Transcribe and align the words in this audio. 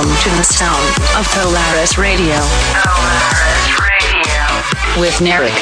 Welcome 0.00 0.16
to 0.16 0.30
the 0.30 0.44
sound 0.44 0.88
of 1.20 1.28
Polaris 1.28 1.98
Radio. 1.98 2.40
Polaris 2.72 3.68
Radio. 3.84 4.40
With 4.96 5.12
Narek. 5.20 5.52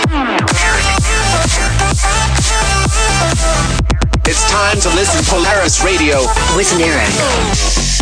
It's 4.29 4.49
time 4.49 4.79
to 4.79 4.91
listen 4.95 5.25
Polaris 5.27 5.83
Radio 5.83 6.21
with 6.55 6.71
Narek. 6.79 7.11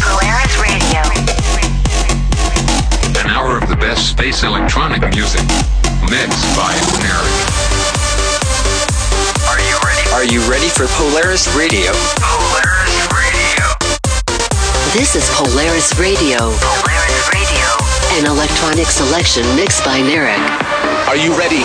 Polaris 0.04 0.60
Radio. 0.60 1.00
An 3.18 3.30
hour 3.30 3.56
of 3.56 3.70
the 3.70 3.76
best 3.76 4.10
space 4.10 4.42
electronic 4.42 5.00
music. 5.14 5.40
Mixed 6.02 6.44
by 6.52 6.76
Narek. 7.00 7.32
Are 9.48 9.60
you 9.64 9.78
ready? 9.88 10.10
Are 10.12 10.24
you 10.24 10.50
ready 10.50 10.68
for 10.68 10.86
Polaris 10.98 11.48
Radio? 11.56 11.92
This 14.96 15.14
is 15.14 15.28
Polaris 15.34 15.98
Radio. 15.98 16.38
Polaris 16.38 17.28
Radio. 17.34 18.18
An 18.18 18.24
electronic 18.34 18.86
selection 18.86 19.44
mixed 19.54 19.84
by 19.84 20.00
Narek. 20.00 20.40
Are 21.06 21.16
you 21.16 21.36
ready? 21.38 21.64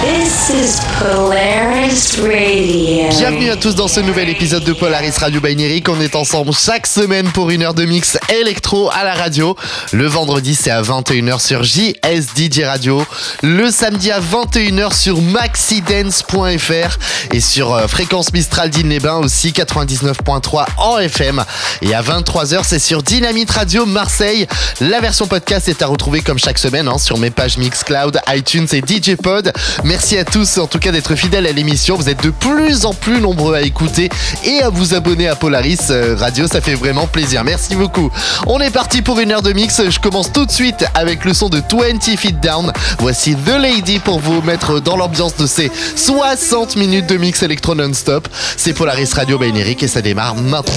This 0.00 0.50
is 0.50 0.80
Polaris 1.00 2.20
Radio. 2.22 3.08
Bienvenue 3.10 3.50
à 3.50 3.56
tous 3.56 3.74
dans 3.74 3.88
ce 3.88 3.98
nouvel 3.98 4.28
épisode 4.28 4.62
de 4.62 4.72
Polaris 4.72 5.10
Radio 5.18 5.40
Neric. 5.40 5.88
On 5.88 6.00
est 6.00 6.14
ensemble 6.14 6.52
chaque 6.52 6.86
semaine 6.86 7.28
pour 7.32 7.50
une 7.50 7.64
heure 7.64 7.74
de 7.74 7.84
mix 7.84 8.16
électro 8.32 8.90
à 8.92 9.02
la 9.02 9.14
radio. 9.14 9.56
Le 9.92 10.06
vendredi, 10.06 10.54
c'est 10.54 10.70
à 10.70 10.82
21h 10.82 11.40
sur 11.44 11.64
JSDJ 11.64 12.62
Radio. 12.64 13.04
Le 13.42 13.72
samedi 13.72 14.12
à 14.12 14.20
21h 14.20 14.94
sur 14.94 15.20
maxidance.fr 15.20 16.98
et 17.32 17.40
sur 17.40 17.74
euh, 17.74 17.88
Fréquence 17.88 18.32
Mistral 18.32 18.70
d'Île-les-Bains 18.70 19.16
aussi 19.18 19.50
99.3 19.50 20.66
en 20.76 20.98
FM. 20.98 21.44
Et 21.82 21.92
à 21.92 22.02
23h, 22.02 22.60
c'est 22.62 22.78
sur 22.78 23.02
Dynamite 23.02 23.50
Radio 23.50 23.84
Marseille. 23.84 24.46
La 24.80 25.00
version 25.00 25.26
podcast 25.26 25.68
est 25.68 25.82
à 25.82 25.86
retrouver 25.86 26.20
comme 26.20 26.38
chaque 26.38 26.58
semaine 26.58 26.86
hein, 26.86 26.98
sur 26.98 27.18
mes 27.18 27.30
pages 27.30 27.58
Mixcloud, 27.58 28.20
iTunes 28.28 28.68
et 28.72 28.80
DJ 28.80 29.16
Pod. 29.16 29.52
Merci 29.88 30.18
à 30.18 30.24
tous 30.26 30.58
en 30.58 30.66
tout 30.66 30.78
cas 30.78 30.92
d'être 30.92 31.14
fidèles 31.14 31.46
à 31.46 31.52
l'émission. 31.52 31.96
Vous 31.96 32.10
êtes 32.10 32.22
de 32.22 32.28
plus 32.28 32.84
en 32.84 32.92
plus 32.92 33.22
nombreux 33.22 33.54
à 33.54 33.62
écouter 33.62 34.10
et 34.44 34.60
à 34.60 34.68
vous 34.68 34.92
abonner 34.92 35.28
à 35.28 35.34
Polaris 35.34 35.78
euh, 35.88 36.14
Radio. 36.14 36.46
Ça 36.46 36.60
fait 36.60 36.74
vraiment 36.74 37.06
plaisir. 37.06 37.42
Merci 37.42 37.74
beaucoup. 37.74 38.10
On 38.46 38.60
est 38.60 38.70
parti 38.70 39.00
pour 39.00 39.18
une 39.18 39.32
heure 39.32 39.40
de 39.40 39.54
mix. 39.54 39.80
Je 39.88 39.98
commence 39.98 40.30
tout 40.30 40.44
de 40.44 40.50
suite 40.50 40.84
avec 40.92 41.24
le 41.24 41.32
son 41.32 41.48
de 41.48 41.60
20 41.60 42.02
Feet 42.18 42.38
Down. 42.38 42.70
Voici 42.98 43.34
The 43.34 43.58
Lady 43.58 43.98
pour 43.98 44.20
vous 44.20 44.42
mettre 44.42 44.78
dans 44.78 44.98
l'ambiance 44.98 45.36
de 45.36 45.46
ces 45.46 45.72
60 45.96 46.76
minutes 46.76 47.06
de 47.06 47.16
mix 47.16 47.42
électro 47.42 47.74
non-stop. 47.74 48.28
C'est 48.58 48.74
Polaris 48.74 49.08
Radio 49.14 49.38
by 49.38 49.58
Eric 49.58 49.82
et 49.82 49.88
ça 49.88 50.02
démarre 50.02 50.34
maintenant. 50.34 50.74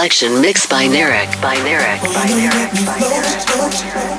Selection 0.00 0.40
mixed 0.40 0.70
by 0.70 0.86
Narek. 0.86 1.28
By 1.42 1.56
Narek. 1.56 2.00
By 2.00 2.24
Narek. 2.32 2.86
By 2.86 3.00
Narek. 3.00 4.00
Boy, 4.00 4.09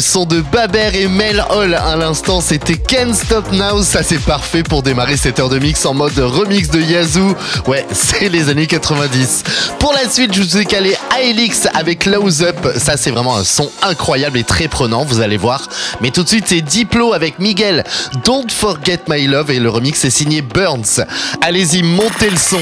Son 0.00 0.24
de 0.24 0.40
Baber 0.40 0.90
et 0.94 1.08
Mel 1.08 1.44
Hall 1.50 1.74
à 1.74 1.96
l'instant, 1.96 2.40
c'était 2.40 2.76
Can't 2.76 3.14
Stop 3.14 3.50
Now. 3.52 3.82
Ça, 3.82 4.02
c'est 4.02 4.18
parfait 4.18 4.62
pour 4.62 4.82
démarrer 4.82 5.16
cette 5.16 5.40
heure 5.40 5.48
de 5.48 5.58
mix 5.58 5.84
en 5.86 5.94
mode 5.94 6.18
remix 6.18 6.68
de 6.68 6.80
Yazoo. 6.80 7.34
Ouais, 7.66 7.86
c'est 7.92 8.28
les 8.28 8.48
années 8.48 8.66
90. 8.66 9.44
Pour 9.78 9.92
la 9.92 10.08
suite, 10.08 10.34
je 10.34 10.42
vous 10.42 10.58
ai 10.58 10.64
calé 10.64 10.96
Aelix 11.18 11.68
avec 11.74 12.00
Close 12.00 12.42
Up. 12.42 12.56
Ça, 12.76 12.96
c'est 12.96 13.10
vraiment 13.10 13.36
un 13.36 13.44
son 13.44 13.70
incroyable 13.82 14.38
et 14.38 14.44
très 14.44 14.68
prenant, 14.68 15.04
vous 15.04 15.20
allez 15.20 15.36
voir. 15.36 15.68
Mais 16.00 16.10
tout 16.10 16.22
de 16.22 16.28
suite, 16.28 16.46
c'est 16.48 16.60
Diplo 16.60 17.12
avec 17.12 17.38
Miguel. 17.38 17.84
Don't 18.24 18.50
Forget 18.50 19.00
My 19.08 19.26
Love 19.26 19.50
et 19.50 19.58
le 19.58 19.70
remix 19.70 20.04
est 20.04 20.10
signé 20.10 20.42
Burns. 20.42 21.04
Allez-y, 21.40 21.82
montez 21.82 22.30
le 22.30 22.36
son. 22.36 22.60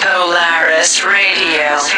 Polaris 0.00 1.02
Radio. 1.02 1.97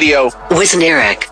Radio. 0.00 0.24
With 0.56 0.72
Narek. 0.80 1.29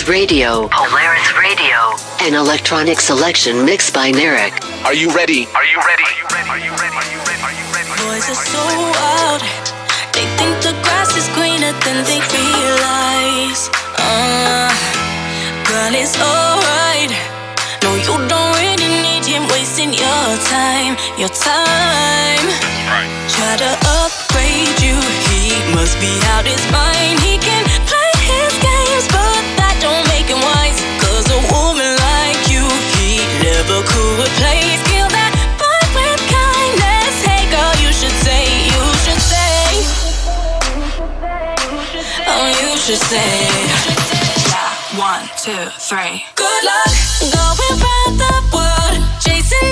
Polaris 0.00 0.08
Radio. 0.08 0.68
Polaris 0.68 1.36
Radio. 1.36 1.76
An 2.24 2.32
electronic 2.32 3.00
selection 3.00 3.66
mixed 3.66 3.92
by 3.92 4.10
Narek. 4.10 4.56
Are 4.84 4.94
you 4.94 5.10
ready? 5.12 5.46
Are 5.52 5.66
you 5.66 5.76
ready? 5.76 6.08
Are 6.08 6.16
you 6.16 6.24
ready? 6.32 6.48
Are 6.48 6.58
you 6.58 6.72
ready? 6.72 6.96
Are 7.44 7.52
you 7.52 7.66
ready? 7.76 7.90
Boys 8.08 8.24
are 8.32 8.40
so 8.40 8.64
wild. 8.96 9.42
They 10.16 10.24
think 10.40 10.56
the 10.64 10.72
grass 10.80 11.12
is 11.20 11.28
greener 11.36 11.76
than 11.84 12.00
they 12.08 12.16
realize. 12.32 13.68
Uh, 14.00 14.72
girl, 15.68 15.92
it's 15.92 16.16
alright. 16.16 17.12
No, 17.84 17.92
you 18.00 18.16
don't 18.24 18.56
really 18.56 18.88
need 19.04 19.26
him 19.28 19.44
wasting 19.52 19.92
your 19.92 20.26
time. 20.48 20.96
Your 21.20 21.28
time. 21.28 22.46
Try 23.28 23.52
to 23.60 23.72
upgrade 24.00 24.80
you. 24.80 24.96
He 25.28 25.52
must 25.76 26.00
be 26.00 26.08
out 26.32 26.46
his 26.46 26.64
mind. 26.72 27.20
He 27.20 27.36
can 27.36 27.59
could 33.82 34.16
replace. 34.20 34.80
Kill 34.90 35.08
that 35.08 35.32
with 35.94 36.22
kindness. 36.28 37.14
Hey 37.24 37.44
girl, 37.50 37.74
you 37.80 37.92
should 37.92 38.16
say, 38.24 38.44
you 38.68 38.84
should 39.04 39.22
say. 39.22 39.84
Oh, 42.26 42.48
you 42.60 42.76
should 42.78 43.02
say. 43.10 43.30
Yeah, 44.48 44.70
one, 44.98 45.24
two, 45.36 45.70
three. 45.78 46.24
Good 46.36 46.64
luck 46.64 46.92
going 47.20 47.76
round 47.80 48.14
the 48.20 48.34
world, 48.52 48.96
chasing 49.20 49.70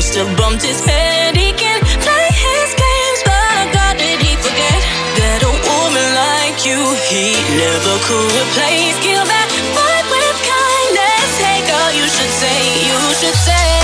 must 0.00 0.14
have 0.14 0.34
bumped 0.34 0.62
his 0.62 0.80
head. 0.80 1.36
He 1.36 1.52
can 1.52 1.78
play 2.00 2.28
his 2.32 2.68
games, 2.72 3.20
but 3.20 3.68
God 3.76 4.00
did 4.00 4.16
he 4.24 4.32
forget 4.40 4.80
that 5.20 5.44
a 5.44 5.52
woman 5.52 6.08
like 6.16 6.56
you 6.64 6.80
he 7.12 7.36
never 7.60 7.94
could 8.08 8.32
replace. 8.32 8.96
Kill 9.04 9.20
that 9.20 9.48
fight 9.76 10.06
with 10.08 10.38
kindness. 10.40 11.28
Hey 11.36 11.60
girl, 11.68 11.92
you 11.92 12.08
should 12.08 12.32
say, 12.32 12.60
you 12.88 12.96
should 13.20 13.38
say. 13.44 13.76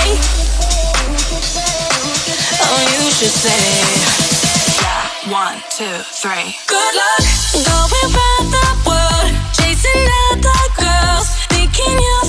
Oh, 2.65 2.81
you 2.97 3.13
should 3.13 3.37
say. 3.45 3.69
One, 5.29 5.61
two, 5.69 6.01
three. 6.17 6.57
Good 6.65 6.93
luck 6.97 7.23
going 7.61 8.09
round 8.17 8.47
the 8.57 8.69
world, 8.89 9.29
chasing 9.53 10.05
other 10.33 10.65
girls, 10.81 11.29
thinking 11.53 11.93
you'll 11.93 12.25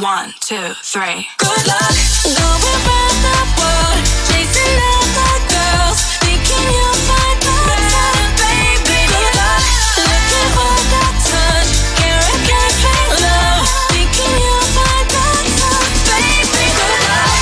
three. 0.00 1.26
Good 1.38 1.66
luck 1.66 1.96
going 2.22 2.82
round 2.86 3.18
the 3.18 3.34
world, 3.58 3.98
chasing 4.30 4.78
other 4.78 5.42
girls, 5.50 5.98
thinking 6.22 6.66
you'll 6.70 7.02
find 7.02 7.38
better, 7.42 8.30
baby. 8.38 9.10
Good 9.10 9.34
luck 9.34 9.62
looking 9.98 10.48
for 10.54 10.76
that 10.94 11.14
touch, 11.26 11.72
can't 11.98 12.30
can't 12.46 12.74
fake 12.78 13.10
love, 13.26 13.66
thinking 13.90 14.34
you'll 14.38 14.70
find 14.70 15.06
better, 15.10 15.82
baby. 16.06 16.62
Good 16.78 17.00
luck. 17.10 17.34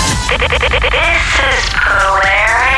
This 0.96 1.28
is 1.44 1.64
Polaris 1.76 2.24
Radio. 2.24 2.75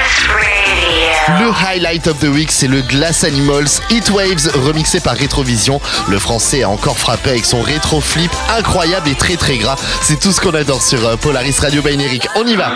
Le 1.40 1.50
highlight 1.52 2.06
of 2.06 2.18
the 2.20 2.28
week, 2.28 2.50
c'est 2.50 2.68
le 2.68 2.80
Glass 2.80 3.22
Animals 3.22 3.80
Heat 3.90 4.10
Waves 4.10 4.48
remixé 4.66 5.00
par 5.00 5.16
Retrovision. 5.16 5.80
Le 6.08 6.18
français 6.18 6.62
a 6.62 6.68
encore 6.68 6.98
frappé 6.98 7.30
avec 7.30 7.44
son 7.44 7.60
rétro 7.60 8.00
flip 8.00 8.30
incroyable 8.56 9.08
et 9.08 9.14
très 9.14 9.36
très 9.36 9.56
gras. 9.58 9.76
C'est 10.02 10.18
tout 10.18 10.32
ce 10.32 10.40
qu'on 10.40 10.54
adore 10.54 10.82
sur 10.82 11.06
euh, 11.06 11.16
Polaris 11.16 11.56
Radio 11.60 11.82
by 11.82 11.96
Neric. 11.96 12.26
On 12.34 12.46
y 12.46 12.56
va. 12.56 12.70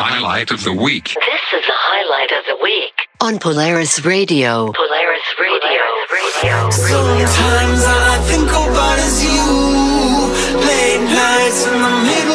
Highlight 0.00 0.50
of 0.52 0.62
the 0.64 0.68
week. 0.68 1.14
This 1.20 1.60
is 1.60 1.66
the 1.66 1.78
highlight 1.90 2.32
of 2.32 2.44
the 2.46 2.62
week 2.62 3.08
on 3.20 3.38
Polaris 3.38 4.00
Radio. 4.04 4.72
Polaris 4.72 5.28
Radio. 5.38 5.82
Radio. 6.10 6.70
Sometimes 6.70 7.84
all 7.84 8.10
I 8.10 8.18
think 8.26 8.48
about 8.50 8.98
is 8.98 9.24
you. 9.24 10.28
Late 10.58 11.04
nights 11.12 11.66
in 11.66 11.82
the 11.82 11.90
middle 12.08 12.27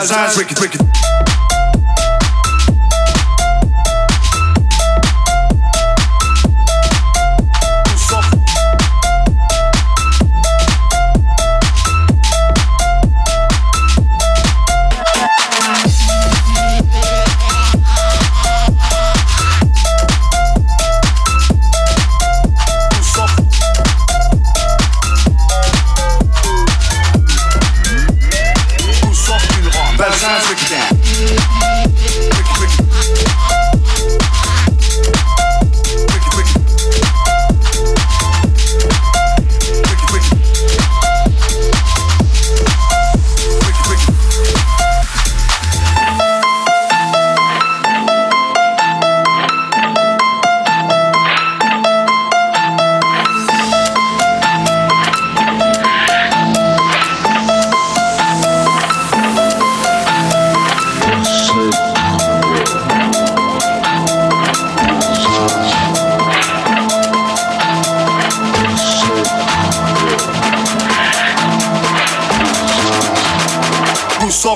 une 0.00 0.08
ronde. 0.08 0.26
Bazin, 0.26 0.54
tricky, 0.54 0.78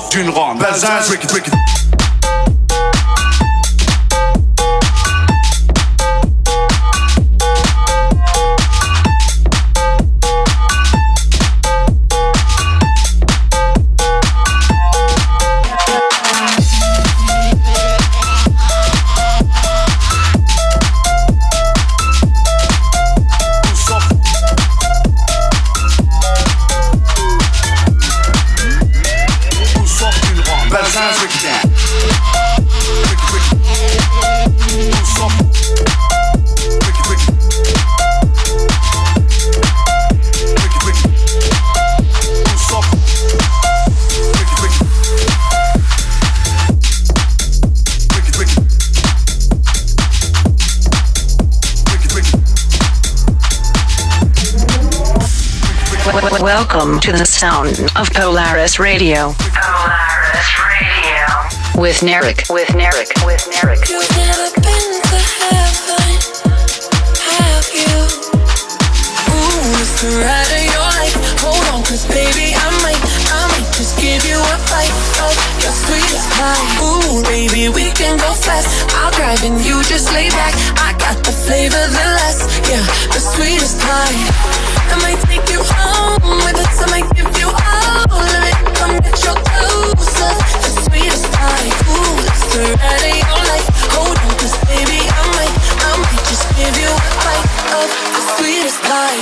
sort 0.01 0.09
d'une 0.09 0.29
ronde. 0.29 0.59
Bazin, 0.59 0.87
break 1.07 1.23
it, 1.23 1.29
break 1.29 1.47
it. 1.47 1.84
To 57.05 57.11
the 57.11 57.25
sound 57.25 57.69
of 57.97 58.09
Polaris 58.13 58.79
Radio 58.79 59.31
Polaris 59.37 60.49
Radio. 60.57 61.79
with 61.79 61.99
Narek. 62.01 62.49
With 62.51 62.69
Narek. 62.69 63.13
With 63.23 63.45
Narek. 63.53 63.87
You've 63.87 64.09
never 64.17 64.49
been 64.55 64.89
to 65.05 65.19
heaven, 65.37 66.17
have 67.29 67.69
you? 67.77 68.09
Ooh, 69.29 69.77
it's 69.77 70.01
the 70.01 70.17
ride 70.17 70.49
of 70.49 70.63
your 70.65 70.89
life. 70.97 71.13
Hold 71.45 71.75
on, 71.75 71.83
cause 71.83 72.07
baby, 72.07 72.55
I 72.57 72.73
might, 72.81 72.97
I 73.29 73.53
might 73.53 73.71
just 73.75 73.99
give 74.01 74.25
you 74.25 74.39
a 74.39 74.57
bite 74.65 74.89
of 75.21 75.37
your 75.61 75.73
sweetest 75.73 76.27
pie. 76.31 76.94
Baby, 77.55 77.71
we 77.71 77.87
can 77.95 78.19
go 78.19 78.33
fast. 78.33 78.67
I'll 78.99 79.11
drive 79.15 79.41
and 79.47 79.55
you 79.63 79.81
just 79.87 80.11
lay 80.11 80.27
back. 80.27 80.51
I 80.75 80.91
got 80.99 81.15
the 81.23 81.31
flavor, 81.31 81.79
the 81.87 82.05
less, 82.19 82.43
yeah, 82.67 82.83
the 83.15 83.19
sweetest 83.31 83.79
pie. 83.79 84.11
I 84.91 84.99
might 84.99 85.23
take 85.23 85.47
you 85.47 85.63
home 85.63 86.43
with 86.43 86.59
us. 86.59 86.83
I 86.83 86.87
might 86.91 87.07
give 87.15 87.31
you 87.39 87.47
all 87.47 88.11
of 88.11 88.43
it. 88.43 88.59
Come 88.75 88.99
get 88.99 89.23
your 89.23 89.39
of 89.39 89.95
the 89.95 90.71
sweetest 90.83 91.31
pie. 91.31 91.71
Ooh, 91.95 92.27
it's 92.27 92.43
the 92.51 92.75
ride 92.75 93.07
of 93.07 93.23
your 93.23 93.39
life. 93.47 93.67
Hold 93.95 94.19
on, 94.19 94.35
cause 94.35 94.51
baby, 94.67 94.99
I 95.07 95.23
might, 95.39 95.55
I 95.79 95.95
might 96.03 96.23
just 96.27 96.43
give 96.59 96.75
you 96.75 96.91
a 96.91 96.99
bite 97.23 97.47
of 97.71 97.87
the 97.87 98.21
sweetest 98.35 98.83
pie. 98.83 99.15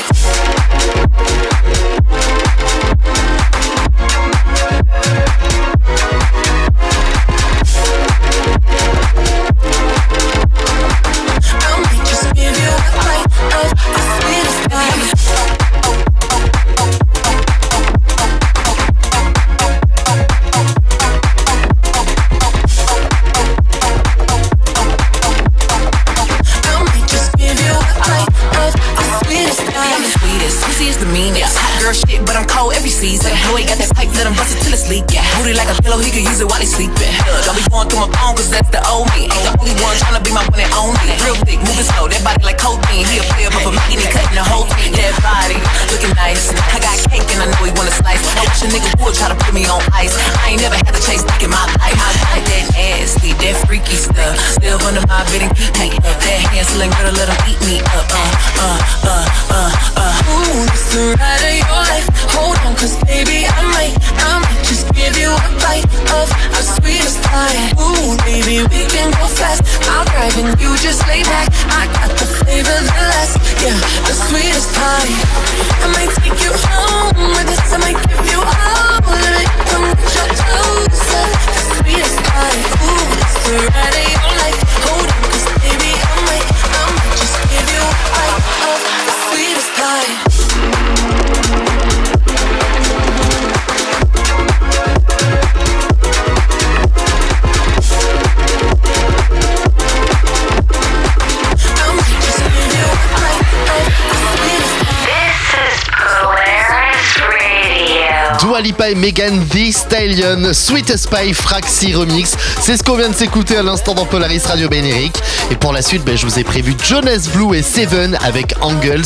Megan 108.95 109.45
Thee 109.47 109.71
Stallion, 109.71 110.53
Sweet 110.53 110.97
Spy 110.97 111.34
Fraxi 111.34 111.93
Remix. 111.93 112.36
C'est 112.62 112.77
ce 112.77 112.84
qu'on 112.84 112.95
vient 112.95 113.10
de 113.10 113.15
s'écouter 113.15 113.58
à 113.58 113.63
l'instant 113.63 113.93
dans 113.93 114.06
Polaris 114.06 114.41
Radio 114.45 114.69
Bénérique. 114.69 115.15
Et 115.51 115.56
pour 115.56 115.73
la 115.73 115.82
suite, 115.82 116.03
ben, 116.03 116.17
je 116.17 116.25
vous 116.25 116.39
ai 116.39 116.43
prévu 116.43 116.75
Jonas 116.84 117.29
Blue 117.34 117.56
et 117.58 117.62
Seven 117.62 118.17
avec 118.23 118.53
Angles. 118.62 119.03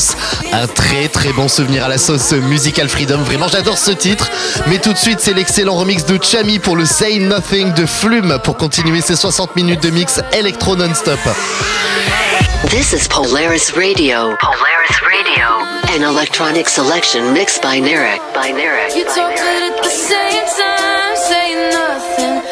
Un 0.52 0.66
très 0.66 1.08
très 1.08 1.32
bon 1.32 1.48
souvenir 1.48 1.84
à 1.84 1.88
la 1.88 1.98
sauce 1.98 2.32
Musical 2.32 2.88
Freedom. 2.88 3.18
Vraiment, 3.18 3.48
j'adore 3.48 3.78
ce 3.78 3.90
titre. 3.90 4.30
Mais 4.66 4.78
tout 4.78 4.92
de 4.92 4.98
suite, 4.98 5.20
c'est 5.20 5.34
l'excellent 5.34 5.76
remix 5.76 6.04
de 6.04 6.18
Chami 6.22 6.58
pour 6.58 6.76
le 6.76 6.84
Say 6.84 7.18
Nothing 7.18 7.74
de 7.74 7.86
Flume 7.86 8.38
pour 8.44 8.56
continuer 8.56 9.00
ces 9.00 9.16
60 9.16 9.56
minutes 9.56 9.82
de 9.82 9.90
mix 9.90 10.20
électro 10.32 10.76
non-stop. 10.76 11.20
This 12.70 12.92
is 12.92 13.08
Polaris 13.08 13.70
Radio, 13.74 14.36
Polaris 14.40 15.00
Radio. 15.00 15.77
An 15.90 16.02
electronic 16.02 16.68
selection 16.68 17.32
mixed 17.32 17.62
by 17.62 17.80
Narek. 17.80 18.18
By 18.34 18.50
Narek. 18.50 18.94
You 18.94 19.04
talk 19.04 19.34
good 19.34 19.72
at 19.72 19.82
the 19.82 19.88
same 19.88 20.44
time, 20.46 21.16
saying 21.16 21.70
nothing. 21.70 22.47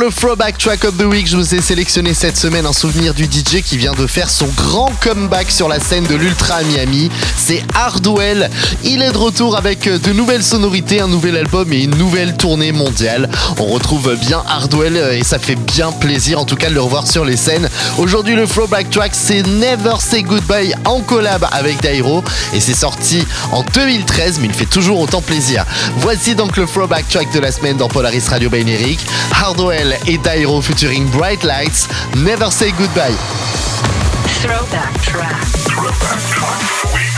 Le 0.00 0.08
Throwback 0.08 0.56
Track 0.56 0.84
of 0.84 0.96
the 0.96 1.02
Week, 1.02 1.26
je 1.26 1.36
vous 1.36 1.54
ai 1.54 1.60
sélectionné 1.60 2.14
cette 2.14 2.38
semaine 2.38 2.64
un 2.64 2.72
souvenir 2.72 3.12
du 3.12 3.24
DJ 3.24 3.60
qui 3.62 3.76
vient 3.76 3.92
de 3.92 4.06
faire 4.06 4.30
son 4.30 4.46
grand 4.46 4.90
comeback 5.02 5.50
sur 5.50 5.68
la 5.68 5.78
scène 5.78 6.04
de 6.04 6.14
l'Ultra 6.14 6.54
à 6.54 6.62
Miami. 6.62 7.10
C'est 7.36 7.62
Hardwell. 7.74 8.48
Il 8.82 9.02
est 9.02 9.12
de 9.12 9.18
retour 9.18 9.58
avec 9.58 9.84
de 9.84 10.12
nouvelles 10.14 10.42
sonorités, 10.42 11.00
un 11.00 11.08
nouvel 11.08 11.36
album 11.36 11.70
et 11.74 11.82
une 11.82 11.94
nouvelle 11.98 12.34
tournée 12.34 12.72
mondiale. 12.72 13.28
On 13.58 13.66
retrouve 13.66 14.16
bien 14.16 14.42
Hardwell 14.48 14.96
et 14.96 15.22
ça 15.22 15.38
fait 15.38 15.54
bien 15.54 15.92
plaisir 15.92 16.40
en 16.40 16.46
tout 16.46 16.56
cas 16.56 16.70
de 16.70 16.74
le 16.74 16.80
revoir 16.80 17.06
sur 17.06 17.26
les 17.26 17.36
scènes. 17.36 17.68
Aujourd'hui, 17.98 18.36
le 18.36 18.46
Throwback 18.46 18.88
Track, 18.88 19.10
c'est 19.14 19.42
Never 19.42 19.96
Say 19.98 20.22
Goodbye 20.22 20.74
en 20.86 21.00
collab 21.00 21.46
avec 21.52 21.82
Dairo 21.82 22.24
et 22.54 22.60
c'est 22.60 22.72
sorti 22.72 23.22
en 23.52 23.62
2013, 23.74 24.38
mais 24.40 24.46
il 24.46 24.54
fait 24.54 24.64
toujours 24.64 24.98
autant 24.98 25.20
plaisir. 25.20 25.66
Voici 25.98 26.34
donc 26.34 26.56
le 26.56 26.64
Throwback 26.64 27.06
Track 27.10 27.34
de 27.34 27.40
la 27.40 27.52
semaine 27.52 27.76
dans 27.76 27.88
Polaris 27.88 28.24
Radio 28.30 28.48
by 28.48 28.64
Eric. 28.66 28.98
Et 30.06 30.18
Dairo 30.18 30.60
featuring 30.60 31.06
Bright 31.10 31.42
Lights, 31.44 31.88
Never 32.16 32.50
Say 32.50 32.72
Goodbye. 32.72 33.16
Throwback 34.42 35.00
track. 35.02 35.44
Throwback 35.66 36.20
track. 36.30 37.09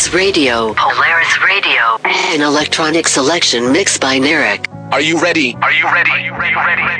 Polaris 0.00 0.14
Radio. 0.14 0.72
Polaris 0.72 1.42
Radio. 1.42 1.98
An 2.32 2.40
electronic 2.40 3.06
selection 3.06 3.70
mixed 3.70 4.00
by 4.00 4.18
Narek. 4.18 4.64
Are 4.92 5.00
you 5.02 5.20
ready? 5.20 5.54
Are 5.60 5.72
you 5.72 5.84
ready? 5.84 6.10
Are 6.10 6.18
you 6.18 6.32
ready? 6.32 6.56
Are 6.56 6.96
you 6.96 6.99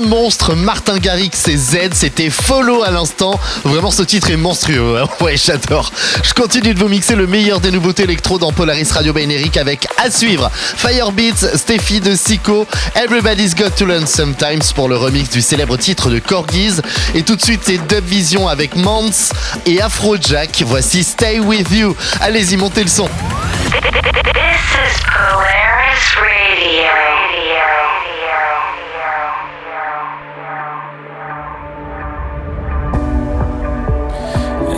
monstres, 0.00 0.54
Martin 0.54 0.98
Garrix 0.98 1.30
et 1.48 1.56
Z, 1.56 1.76
c'était 1.92 2.30
Follow 2.30 2.82
à 2.82 2.90
l'instant. 2.90 3.38
Vraiment, 3.64 3.90
ce 3.90 4.02
titre 4.02 4.30
est 4.30 4.36
monstrueux. 4.36 4.98
hein. 5.02 5.08
Ouais, 5.20 5.36
j'adore. 5.36 5.90
Je 6.22 6.32
continue 6.32 6.74
de 6.74 6.78
vous 6.78 6.88
mixer 6.88 7.14
le 7.14 7.26
meilleur 7.26 7.60
des 7.60 7.70
nouveautés 7.70 8.02
électro 8.04 8.38
dans 8.38 8.52
Polaris 8.52 8.88
Radio 8.90 9.12
by 9.12 9.30
Eric 9.30 9.56
avec 9.56 9.86
à 10.02 10.10
suivre 10.10 10.50
Firebeats, 10.52 11.56
Steffi 11.56 12.00
de 12.00 12.14
Sico, 12.16 12.66
Everybody's 12.96 13.54
Got 13.54 13.70
to 13.78 13.86
Learn 13.86 14.06
Sometimes 14.06 14.62
pour 14.74 14.88
le 14.88 14.96
remix 14.96 15.30
du 15.30 15.40
célèbre 15.42 15.76
titre 15.76 16.10
de 16.10 16.18
Corgis. 16.18 16.80
Et 17.14 17.22
tout 17.22 17.36
de 17.36 17.42
suite, 17.42 17.60
c'est 17.64 17.78
Dub 17.86 18.04
Vision 18.04 18.48
avec 18.48 18.74
Mans 18.76 19.10
et 19.66 19.80
Afrojack. 19.80 20.62
Voici 20.66 21.04
Stay 21.04 21.38
With 21.38 21.70
You. 21.70 21.94
Allez-y, 22.20 22.56
montez 22.56 22.82
le 22.82 22.88
son. 22.88 23.08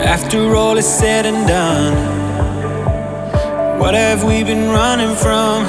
After 0.05 0.55
all 0.55 0.77
is 0.77 0.85
said 0.87 1.25
and 1.25 1.47
done, 1.47 1.95
what 3.79 3.95
have 3.95 4.23
we 4.23 4.43
been 4.43 4.69
running 4.69 5.15
from? 5.15 5.65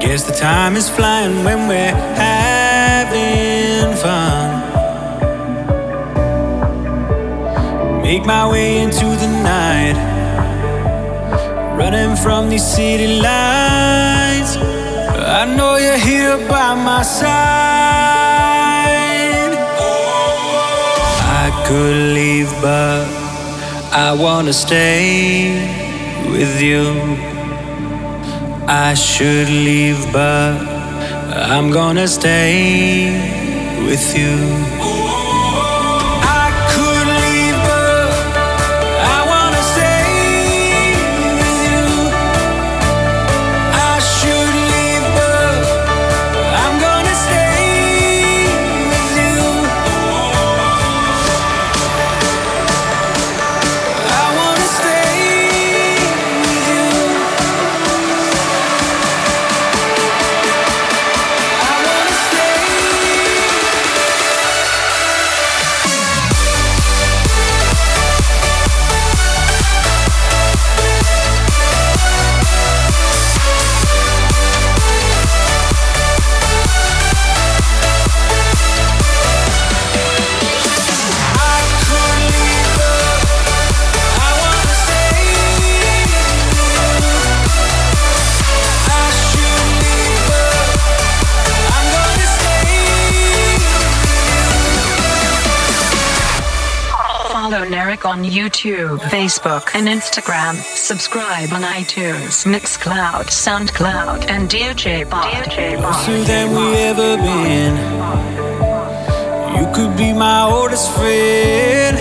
Guess 0.00 0.24
the 0.24 0.34
time 0.34 0.76
is 0.76 0.88
flying 0.90 1.42
when 1.42 1.66
we're 1.66 1.96
having 2.14 3.96
fun. 3.96 4.48
Make 8.02 8.26
my 8.26 8.46
way 8.50 8.82
into 8.82 9.06
the 9.06 9.28
night, 9.42 9.96
running 11.78 12.16
from 12.16 12.50
these 12.50 12.66
city 12.66 13.06
lights. 13.20 14.56
I 15.40 15.46
know 15.56 15.76
you're 15.76 15.96
here 15.96 16.36
by 16.48 16.74
my 16.74 17.02
side. 17.02 18.29
Could 21.70 22.14
leave, 22.18 22.50
but 22.60 23.06
I 23.92 24.12
wanna 24.12 24.52
stay 24.52 25.54
with 26.32 26.60
you. 26.60 26.84
I 28.66 28.94
should 28.94 29.48
leave, 29.48 30.00
but 30.12 30.58
I'm 31.52 31.70
gonna 31.70 32.08
stay 32.08 33.12
with 33.86 34.04
you. 34.18 35.09
Narek 98.00 98.08
on 98.08 98.24
YouTube, 98.24 98.98
Facebook, 98.98 99.74
and 99.74 99.86
Instagram. 99.88 100.54
Subscribe 100.74 101.52
on 101.52 101.62
iTunes, 101.62 102.46
Mixcloud, 102.46 103.26
SoundCloud, 103.26 104.28
and 104.28 104.48
DJ 104.48 105.08
Bot. 105.08 105.44
Closer 105.44 106.24
than 106.24 106.50
we 106.50 106.76
ever 106.78 107.16
been. 107.16 107.76
You 109.56 109.72
could 109.74 109.96
be 109.96 110.12
my 110.12 110.42
oldest 110.42 110.92
friend. 110.92 111.96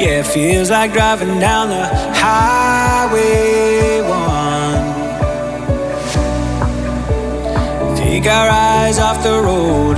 Yeah, 0.00 0.20
it 0.20 0.26
feels 0.26 0.70
like 0.70 0.92
driving 0.92 1.38
down 1.38 1.68
the 1.68 1.86
highway 2.14 4.00
one. 4.02 4.80
Take 7.96 8.26
our 8.26 8.48
eyes 8.48 8.98
off 8.98 9.22
the 9.22 9.40
road 9.42 9.96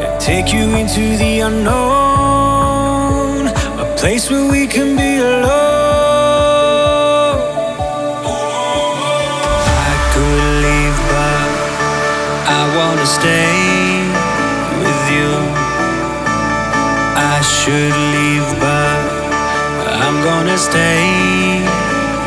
and 0.00 0.20
take 0.20 0.52
you 0.52 0.76
into 0.76 1.16
the 1.16 1.40
unknown. 1.40 2.07
Place 4.00 4.30
where 4.30 4.48
we 4.48 4.68
can 4.68 4.96
be 4.96 5.16
alone. 5.18 5.48
I 9.86 9.94
could 10.14 10.44
leave, 10.66 10.98
but 11.14 11.50
I 12.46 12.62
wanna 12.78 13.06
stay 13.18 14.06
with 14.82 15.02
you. 15.16 15.30
I 17.34 17.40
should 17.42 17.96
leave, 18.14 18.48
but 18.60 19.02
I'm 20.04 20.22
gonna 20.22 20.56
stay 20.56 21.60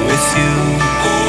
with 0.08 0.26
you. 0.38 1.21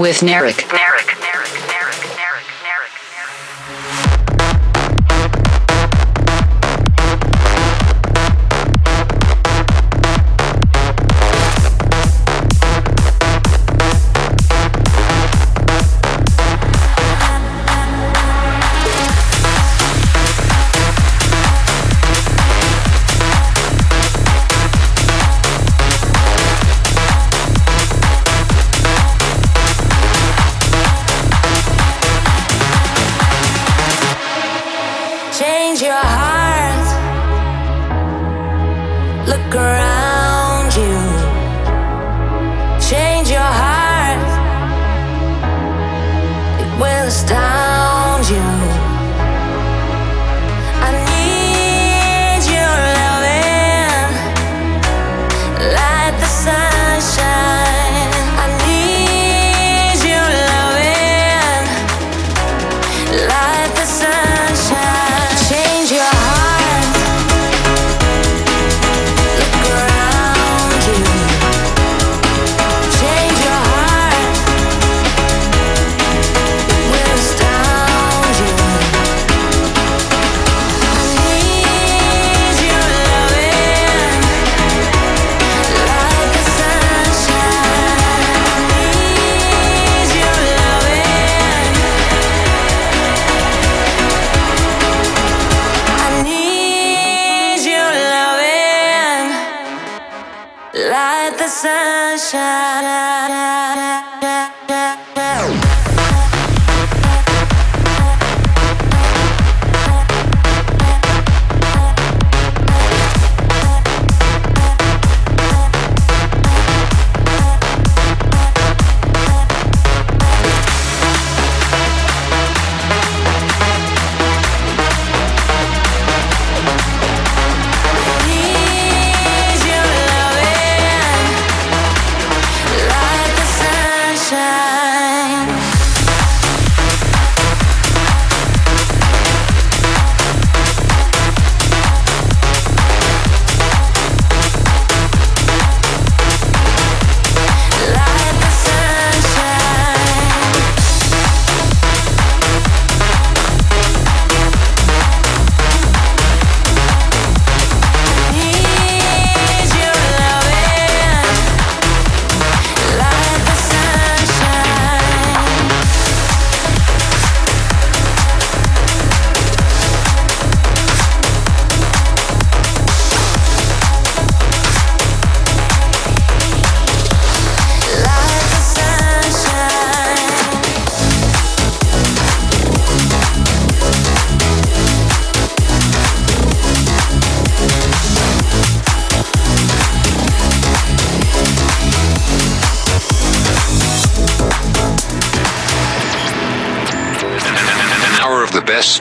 With 0.00 0.20
Narek. 0.20 0.89
Change 35.40 35.80
your 35.80 35.94
heart. 35.94 36.86
Look 39.26 39.54
around 39.54 39.89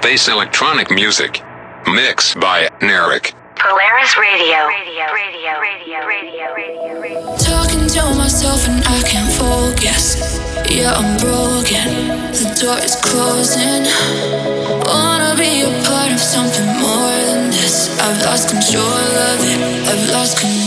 space 0.10 0.28
electronic 0.28 0.90
music. 0.90 1.44
Mix 1.86 2.34
by 2.34 2.68
Narek. 2.82 3.32
Polaris 3.56 4.18
Radio. 4.18 4.58
Talking 7.38 7.86
to 7.88 8.02
myself 8.18 8.68
and 8.68 8.84
I 8.88 9.04
can't 9.04 9.32
focus. 9.32 10.40
Yeah, 10.68 10.98
I'm 10.98 11.16
broken. 11.20 11.86
The 12.34 12.50
door 12.60 12.80
is 12.80 12.96
closing. 12.96 13.86
Wanna 14.90 15.36
be 15.38 15.62
a 15.62 15.70
part 15.86 16.12
of 16.12 16.20
something 16.20 16.66
more 16.82 17.18
than 17.30 17.52
this. 17.52 17.96
I've 18.02 18.20
lost 18.24 18.50
control 18.50 19.06
of 19.30 19.40
it. 19.46 19.60
I've 19.90 20.10
lost 20.10 20.40
control. 20.40 20.59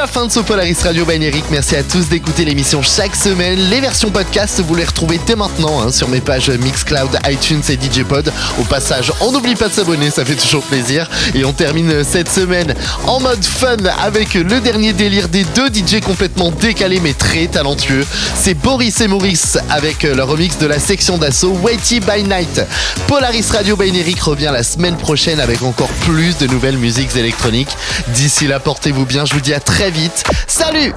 La 0.00 0.06
fin 0.06 0.24
de 0.24 0.32
ce 0.32 0.40
Polaris 0.40 0.78
Radio 0.82 1.04
by 1.04 1.22
Eric. 1.22 1.44
Merci 1.50 1.76
à 1.76 1.82
tous 1.82 2.08
d'écouter 2.08 2.46
l'émission 2.46 2.80
chaque 2.80 3.14
semaine. 3.14 3.58
Les 3.68 3.82
versions 3.82 4.10
podcast, 4.10 4.58
vous 4.66 4.74
les 4.74 4.86
retrouvez 4.86 5.20
dès 5.26 5.36
maintenant 5.36 5.82
hein, 5.82 5.92
sur 5.92 6.08
mes 6.08 6.22
pages 6.22 6.48
Mixcloud, 6.48 7.18
iTunes 7.28 7.60
et 7.68 7.74
DJ 7.74 8.04
Pod. 8.04 8.32
Au 8.58 8.62
passage, 8.62 9.12
on 9.20 9.30
n'oublie 9.30 9.56
pas 9.56 9.68
de 9.68 9.74
s'abonner, 9.74 10.08
ça 10.08 10.24
fait 10.24 10.36
toujours 10.36 10.62
plaisir. 10.62 11.06
Et 11.34 11.44
on 11.44 11.52
termine 11.52 12.02
cette 12.02 12.30
semaine 12.30 12.74
en 13.06 13.20
mode 13.20 13.44
fun 13.44 13.76
avec 14.02 14.32
le 14.32 14.60
dernier 14.60 14.94
délire 14.94 15.28
des 15.28 15.44
deux 15.44 15.68
DJ 15.68 16.00
complètement 16.00 16.50
décalés 16.50 17.00
mais 17.00 17.12
très 17.12 17.48
talentueux. 17.48 18.06
C'est 18.40 18.54
Boris 18.54 19.02
et 19.02 19.08
Maurice 19.08 19.58
avec 19.68 20.04
leur 20.04 20.28
remix 20.28 20.56
de 20.56 20.66
la 20.66 20.78
section 20.78 21.18
d'assaut 21.18 21.58
Weighty 21.62 22.00
by 22.00 22.22
Night. 22.22 22.62
Polaris 23.06 23.50
Radio 23.52 23.76
by 23.76 23.94
Eric 23.98 24.20
revient 24.20 24.50
la 24.50 24.62
semaine 24.62 24.96
prochaine 24.96 25.40
avec 25.40 25.62
encore 25.62 25.92
plus 26.06 26.38
de 26.38 26.46
nouvelles 26.46 26.78
musiques 26.78 27.16
électroniques. 27.16 27.76
D'ici 28.14 28.46
là, 28.46 28.60
portez-vous 28.60 29.04
bien, 29.04 29.26
je 29.26 29.34
vous 29.34 29.40
dis 29.40 29.52
à 29.52 29.60
très 29.60 29.89
vite. 29.90 30.22
Salut 30.46 30.94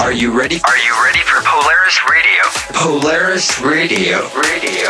Are 0.00 0.12
you 0.12 0.30
ready? 0.30 0.60
Are 0.64 0.78
you 0.78 0.94
ready 1.04 1.20
for 1.26 1.42
Polaris 1.42 1.98
Radio? 2.08 2.42
Polaris 2.72 3.60
Radio. 3.60 4.18
Radio. 4.34 4.88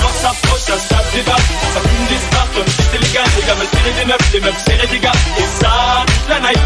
Quand 0.00 0.14
ça 0.20 0.30
approche, 0.30 0.60
ça 0.60 0.78
se 0.78 0.88
tape 0.88 1.12
des 1.12 1.22
dates 1.22 1.50
Ça 1.74 1.80
fume 1.80 2.06
des 2.08 2.18
stars 2.26 2.48
comme 2.54 2.66
si 2.66 2.82
c'était 2.82 2.98
légal 2.98 3.24
Les 3.36 3.46
gars 3.46 3.54
veulent 3.54 3.68
tirer 3.68 3.92
des 3.98 4.04
meufs, 4.06 4.32
les 4.32 4.40
meufs 4.40 4.64
serrer 4.64 4.86
des 4.86 4.98
gars 4.98 5.12
Et 5.38 5.62
ça, 5.62 6.04
la 6.28 6.40
night 6.40 6.58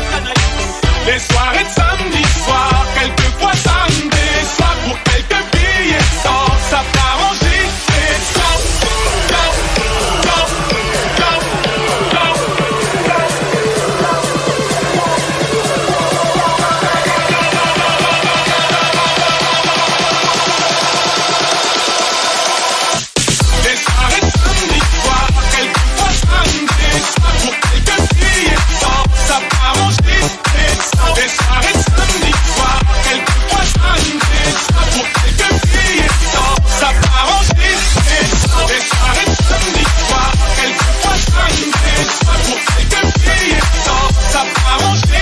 Les 1.06 1.18
soirées 1.18 1.64
de 1.64 1.70
samedi 1.70 2.24
soir 2.44 2.86
Quelquefois 2.94 3.52
Pour 4.86 5.02
quelques 5.04 5.44
billets 5.52 5.98
de 5.98 6.22
sang 6.22 6.46
Ça 6.70 6.82
part 6.92 7.53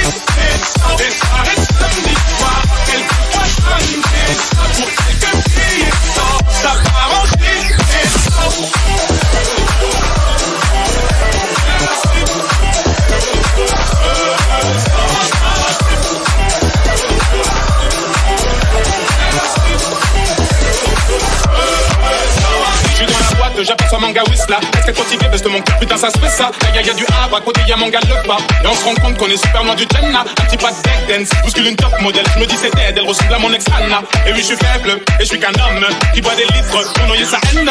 It's, 0.05 0.19
it's, 0.19 0.75
it's, 1.01 1.23
it's, 1.49 1.72
motivé, 24.91 25.29
baisse 25.29 25.43
de 25.43 25.49
mon 25.49 25.61
cœur, 25.61 25.79
putain, 25.79 25.97
ça 25.97 26.11
se 26.11 26.19
fait 26.19 26.29
ça. 26.29 26.51
Y'a 26.75 26.83
y 26.83 26.91
a 26.91 26.95
du 26.95 27.05
arbre, 27.23 27.37
à 27.37 27.41
côté 27.41 27.61
y'a 27.69 27.77
mon 27.77 27.89
gars 27.89 28.01
le 28.03 28.27
pas. 28.27 28.39
Et 28.63 28.67
on 28.67 28.75
se 28.75 28.85
rend 28.85 28.95
compte 28.95 29.17
qu'on 29.17 29.29
est 29.29 29.37
super 29.37 29.63
loin 29.65 29.75
du 29.75 29.85
Jenna. 29.93 30.21
Un 30.21 30.45
petit 30.45 30.57
pas 30.57 30.71
de 30.71 30.83
deck 30.83 31.01
dance, 31.09 31.43
bouscule 31.43 31.67
une 31.67 31.77
top 31.77 31.93
modèle. 32.01 32.25
Je 32.35 32.41
me 32.41 32.47
dis 32.47 32.57
c'est 32.61 32.75
dead, 32.75 32.97
elle 32.97 33.07
ressemble 33.07 33.35
à 33.35 33.39
mon 33.39 33.53
ex 33.53 33.65
Anna. 33.69 34.03
Et 34.27 34.33
oui, 34.33 34.39
je 34.41 34.47
suis 34.47 34.57
faible, 34.57 35.01
et 35.21 35.25
je 35.25 35.25
suis 35.25 35.39
qu'un 35.39 35.49
homme 35.49 35.87
qui 36.15 36.21
boit 36.21 36.35
des 36.35 36.45
litres 36.45 36.93
pour 36.95 37.07
noyer 37.07 37.25
sa 37.25 37.39
haine. 37.53 37.71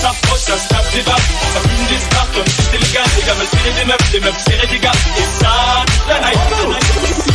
Ça 0.00 0.08
approche, 0.08 0.40
ça 0.40 0.56
se 0.56 0.68
tape 0.68 0.92
des 0.92 1.02
balles, 1.02 1.14
ça 1.54 1.60
fume 1.60 1.86
des 1.88 1.98
stars, 1.98 2.26
c'est 2.34 2.76
illégal. 2.76 3.04
Les 3.16 3.22
gars 3.26 3.34
veulent 3.34 3.46
serrer 3.46 3.72
des 3.78 3.84
meufs, 3.84 4.12
les 4.12 4.20
meufs 4.20 4.44
serrer 4.44 4.66
des 4.66 4.78
gars. 4.78 4.92
Et 5.18 5.42
ça, 5.42 5.84
la 6.08 6.18
night. 6.20 7.32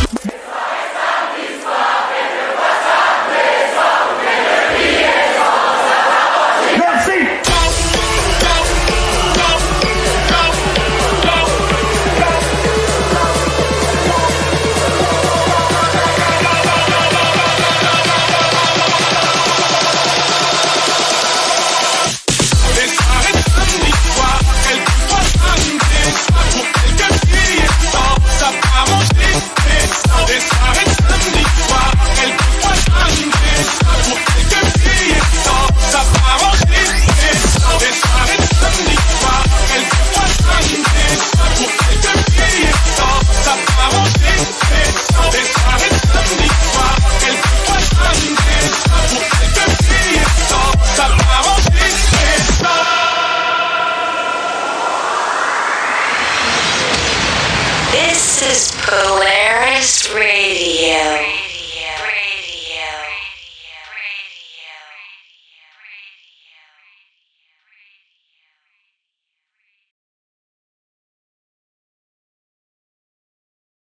Polaris 58.88 60.08
Radio. 60.14 61.37